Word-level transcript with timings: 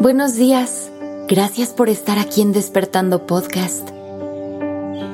Buenos 0.00 0.36
días. 0.36 0.90
Gracias 1.28 1.74
por 1.74 1.90
estar 1.90 2.18
aquí 2.18 2.40
en 2.40 2.52
Despertando 2.52 3.26
Podcast. 3.26 3.86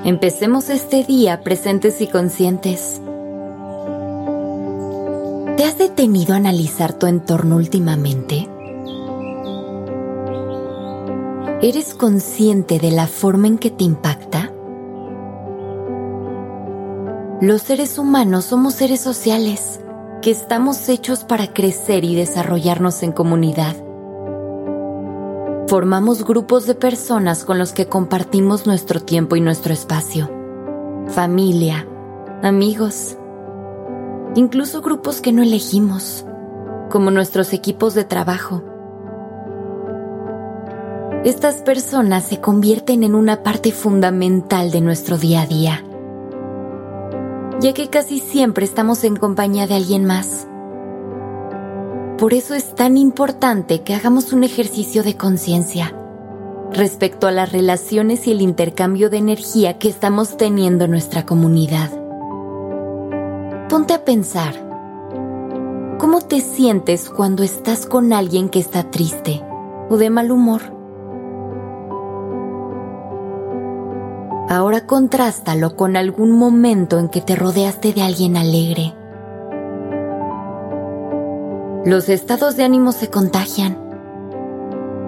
Empecemos 0.04 0.70
este 0.70 1.02
día 1.02 1.42
presentes 1.42 2.00
y 2.00 2.06
conscientes. 2.06 3.00
¿Te 5.56 5.64
has 5.64 5.76
detenido 5.76 6.34
a 6.34 6.36
analizar 6.36 6.92
tu 6.92 7.08
entorno 7.08 7.56
últimamente? 7.56 8.48
¿Eres 11.62 11.92
consciente 11.94 12.78
de 12.78 12.92
la 12.92 13.08
forma 13.08 13.48
en 13.48 13.58
que 13.58 13.72
te 13.72 13.82
impacta? 13.82 14.52
Los 17.40 17.62
seres 17.62 17.98
humanos 17.98 18.44
somos 18.44 18.74
seres 18.74 19.00
sociales 19.00 19.80
que 20.22 20.30
estamos 20.30 20.88
hechos 20.88 21.24
para 21.24 21.52
crecer 21.52 22.04
y 22.04 22.14
desarrollarnos 22.14 23.02
en 23.02 23.10
comunidad. 23.10 23.85
Formamos 25.68 26.24
grupos 26.24 26.66
de 26.66 26.74
personas 26.74 27.44
con 27.44 27.58
los 27.58 27.72
que 27.72 27.86
compartimos 27.86 28.66
nuestro 28.66 29.00
tiempo 29.00 29.36
y 29.36 29.40
nuestro 29.40 29.72
espacio. 29.72 30.30
Familia, 31.08 31.86
amigos, 32.42 33.16
incluso 34.34 34.82
grupos 34.82 35.20
que 35.20 35.32
no 35.32 35.42
elegimos, 35.42 36.24
como 36.90 37.10
nuestros 37.10 37.52
equipos 37.52 37.94
de 37.94 38.04
trabajo. 38.04 38.62
Estas 41.24 41.56
personas 41.56 42.24
se 42.24 42.40
convierten 42.40 43.02
en 43.02 43.14
una 43.14 43.42
parte 43.42 43.72
fundamental 43.72 44.70
de 44.70 44.80
nuestro 44.80 45.18
día 45.18 45.42
a 45.42 45.46
día 45.46 45.82
ya 47.60 47.72
que 47.72 47.88
casi 47.88 48.20
siempre 48.20 48.64
estamos 48.64 49.04
en 49.04 49.16
compañía 49.16 49.66
de 49.66 49.74
alguien 49.74 50.04
más. 50.04 50.46
Por 52.18 52.32
eso 52.32 52.54
es 52.54 52.74
tan 52.74 52.96
importante 52.96 53.82
que 53.82 53.94
hagamos 53.94 54.32
un 54.32 54.42
ejercicio 54.42 55.02
de 55.02 55.18
conciencia 55.18 55.94
respecto 56.72 57.26
a 57.26 57.30
las 57.30 57.52
relaciones 57.52 58.26
y 58.26 58.32
el 58.32 58.40
intercambio 58.40 59.10
de 59.10 59.18
energía 59.18 59.78
que 59.78 59.90
estamos 59.90 60.38
teniendo 60.38 60.86
en 60.86 60.92
nuestra 60.92 61.26
comunidad. 61.26 61.90
Ponte 63.68 63.92
a 63.92 64.02
pensar, 64.02 64.54
¿cómo 65.98 66.22
te 66.22 66.40
sientes 66.40 67.10
cuando 67.10 67.42
estás 67.42 67.84
con 67.84 68.14
alguien 68.14 68.48
que 68.48 68.60
está 68.60 68.90
triste 68.90 69.42
o 69.90 69.98
de 69.98 70.08
mal 70.08 70.30
humor? 70.30 70.62
Ahora 74.48 74.86
contrástalo 74.86 75.76
con 75.76 75.96
algún 75.96 76.30
momento 76.30 76.98
en 76.98 77.10
que 77.10 77.20
te 77.20 77.36
rodeaste 77.36 77.92
de 77.92 78.02
alguien 78.02 78.38
alegre. 78.38 78.94
Los 81.86 82.08
estados 82.08 82.56
de 82.56 82.64
ánimo 82.64 82.90
se 82.90 83.10
contagian. 83.10 83.78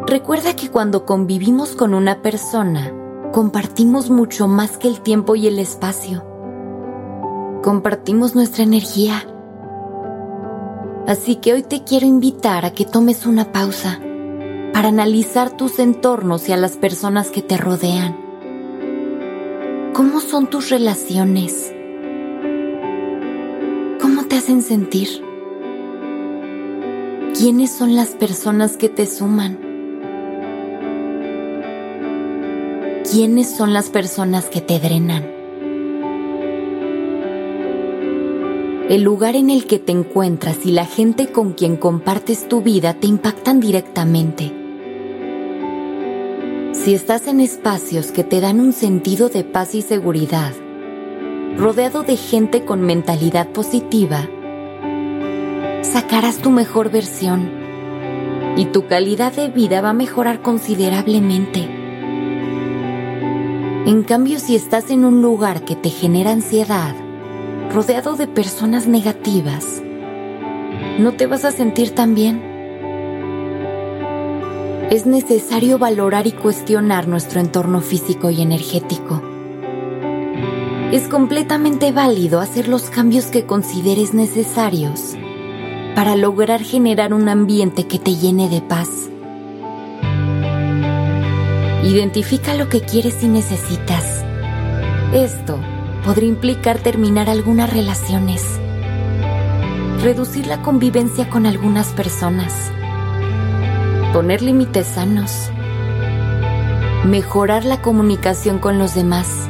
Recuerda 0.07 0.55
que 0.55 0.71
cuando 0.71 1.05
convivimos 1.05 1.75
con 1.75 1.93
una 1.93 2.23
persona, 2.23 2.93
compartimos 3.33 4.11
mucho 4.11 4.47
más 4.47 4.79
que 4.79 4.87
el 4.87 5.01
tiempo 5.01 5.35
y 5.35 5.49
el 5.49 5.59
espacio. 5.59 6.25
Compartimos 7.65 8.37
nuestra 8.37 8.63
energía. 8.63 9.27
Así 11.09 11.35
que 11.35 11.53
hoy 11.53 11.65
te 11.65 11.83
quiero 11.83 12.07
invitar 12.07 12.65
a 12.65 12.71
que 12.71 12.85
tomes 12.85 13.27
una 13.27 13.51
pausa 13.51 13.99
para 14.73 14.89
analizar 14.89 15.51
tus 15.57 15.81
entornos 15.81 16.49
y 16.49 16.53
a 16.53 16.57
las 16.57 16.77
personas 16.77 17.31
que 17.31 17.43
te 17.43 17.57
rodean 17.57 18.29
¿Cómo 19.95 20.21
son 20.21 20.47
tus 20.47 20.71
relaciones? 20.71 21.75
¿Cómo 24.01 24.27
te 24.29 24.37
hacen 24.37 24.63
sentir? 24.63 25.28
¿Quiénes 27.39 27.71
son 27.71 27.95
las 27.95 28.09
personas 28.09 28.77
que 28.77 28.89
te 28.89 29.07
suman? 29.07 29.61
¿Quiénes 33.09 33.49
son 33.49 33.73
las 33.73 33.91
personas 33.91 34.47
que 34.47 34.61
te 34.61 34.81
drenan? 34.81 35.23
El 38.89 39.03
lugar 39.03 39.37
en 39.37 39.51
el 39.51 39.67
que 39.67 39.79
te 39.79 39.93
encuentras 39.93 40.67
y 40.67 40.73
la 40.73 40.85
gente 40.85 41.29
con 41.29 41.53
quien 41.53 41.77
compartes 41.77 42.49
tu 42.49 42.61
vida 42.61 42.95
te 42.95 43.07
impactan 43.07 43.61
directamente. 43.61 44.53
Si 46.73 46.93
estás 46.93 47.29
en 47.29 47.39
espacios 47.39 48.11
que 48.11 48.25
te 48.25 48.41
dan 48.41 48.59
un 48.59 48.73
sentido 48.73 49.29
de 49.29 49.45
paz 49.45 49.77
y 49.77 49.83
seguridad, 49.83 50.55
rodeado 51.57 52.03
de 52.03 52.17
gente 52.17 52.65
con 52.65 52.81
mentalidad 52.81 53.47
positiva, 53.51 54.29
sacarás 55.93 56.39
tu 56.39 56.51
mejor 56.51 56.91
versión 56.91 57.51
y 58.57 58.67
tu 58.67 58.87
calidad 58.87 59.33
de 59.33 59.49
vida 59.49 59.81
va 59.81 59.91
a 59.91 59.95
mejorar 59.95 60.43
considerablemente. 60.43 61.61
En 63.87 64.03
cambio, 64.03 64.39
si 64.39 64.55
estás 64.55 64.91
en 64.91 65.05
un 65.05 65.23
lugar 65.23 65.65
que 65.65 65.77
te 65.77 65.91
genera 65.91 66.33
ansiedad, 66.33 66.95
rodeado 67.73 68.17
de 68.17 68.27
personas 68.27 68.87
negativas, 68.87 69.83
no 70.99 71.13
te 71.13 71.27
vas 71.27 71.45
a 71.45 71.53
sentir 71.53 71.91
tan 71.95 72.15
bien 72.15 72.49
es 74.91 75.05
necesario 75.05 75.79
valorar 75.79 76.27
y 76.27 76.33
cuestionar 76.33 77.09
nuestro 77.09 77.41
entorno 77.41 77.83
físico 77.83 78.31
y 78.31 78.41
energético. 78.41 79.21
Es 80.93 81.09
completamente 81.09 81.93
válido 81.93 82.41
hacer 82.41 82.69
los 82.69 82.85
cambios 82.85 83.27
que 83.27 83.45
consideres 83.45 84.15
necesarios 84.15 85.19
para 85.99 86.15
lograr 86.15 86.63
generar 86.63 87.13
un 87.13 87.29
ambiente 87.29 87.89
que 87.89 87.99
te 87.99 88.15
llene 88.15 88.49
de 88.49 88.61
paz. 88.61 88.89
Identifica 91.83 92.55
lo 92.55 92.69
que 92.69 92.83
quieres 92.83 93.21
y 93.25 93.27
necesitas. 93.27 94.25
Esto 95.13 95.59
podría 96.05 96.29
implicar 96.29 96.79
terminar 96.79 97.29
algunas 97.29 97.73
relaciones, 97.73 98.45
reducir 100.01 100.47
la 100.47 100.63
convivencia 100.63 101.29
con 101.31 101.47
algunas 101.47 101.89
personas, 101.89 102.55
poner 104.13 104.41
límites 104.41 104.87
sanos, 104.87 105.51
mejorar 107.07 107.65
la 107.65 107.83
comunicación 107.83 108.61
con 108.61 108.79
los 108.79 108.95
demás. 108.95 109.49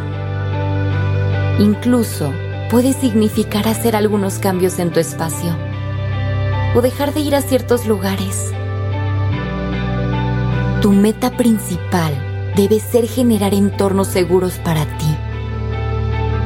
Incluso 1.59 2.33
puede 2.71 2.95
significar 2.95 3.69
hacer 3.69 3.95
algunos 3.95 4.39
cambios 4.39 4.79
en 4.79 4.91
tu 4.93 4.99
espacio 4.99 5.68
o 6.75 6.83
dejar 6.83 7.15
de 7.15 7.21
ir 7.21 7.35
a 7.35 7.41
ciertos 7.41 7.87
lugares. 7.87 8.53
Tu 10.83 10.93
meta 10.93 11.37
principal 11.37 12.13
debe 12.57 12.81
ser 12.81 13.07
generar 13.09 13.55
entornos 13.55 14.09
seguros 14.09 14.55
para 14.59 14.85
ti, 14.99 15.17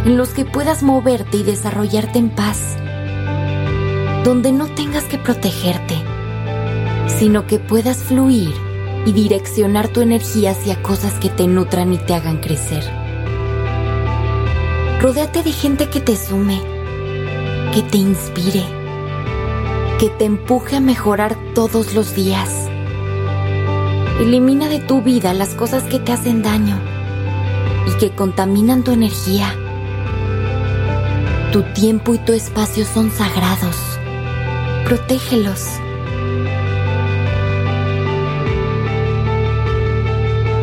en 0.06 0.16
los 0.16 0.30
que 0.30 0.44
puedas 0.44 0.82
moverte 0.82 1.38
y 1.38 1.42
desarrollarte 1.42 2.18
en 2.18 2.30
paz, 2.30 2.76
donde 4.24 4.52
no 4.52 4.66
tengas 4.66 5.04
que 5.04 5.18
protegerte 5.18 5.96
sino 7.18 7.46
que 7.46 7.58
puedas 7.58 7.98
fluir 7.98 8.52
y 9.06 9.12
direccionar 9.12 9.88
tu 9.88 10.00
energía 10.00 10.52
hacia 10.52 10.82
cosas 10.82 11.14
que 11.14 11.28
te 11.28 11.46
nutran 11.46 11.92
y 11.92 11.98
te 11.98 12.14
hagan 12.14 12.38
crecer. 12.38 12.84
Rodéate 15.00 15.42
de 15.42 15.52
gente 15.52 15.88
que 15.88 16.00
te 16.00 16.16
sume, 16.16 16.60
que 17.74 17.82
te 17.82 17.98
inspire, 17.98 18.64
que 20.02 20.08
te 20.08 20.24
empuje 20.24 20.74
a 20.74 20.80
mejorar 20.80 21.36
todos 21.54 21.94
los 21.94 22.16
días. 22.16 22.68
Elimina 24.18 24.68
de 24.68 24.80
tu 24.80 25.00
vida 25.00 25.32
las 25.32 25.54
cosas 25.54 25.84
que 25.84 26.00
te 26.00 26.10
hacen 26.10 26.42
daño 26.42 26.76
y 27.86 27.96
que 27.98 28.10
contaminan 28.10 28.82
tu 28.82 28.90
energía. 28.90 29.54
Tu 31.52 31.62
tiempo 31.72 32.14
y 32.14 32.18
tu 32.18 32.32
espacio 32.32 32.84
son 32.84 33.12
sagrados. 33.12 33.76
Protégelos 34.86 35.68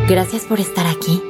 Gracias 0.06 0.42
por 0.42 0.60
estar 0.60 0.86
aquí. 0.86 1.29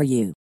for 0.01 0.05
you. 0.05 0.40